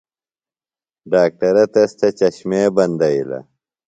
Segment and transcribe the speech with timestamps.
[1.11, 3.39] ڈاکٹرہ تس تھےۡ چشمے بندئِلہ۔